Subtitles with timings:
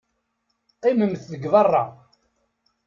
[0.73, 1.83] Qqimemt deg beṛṛa.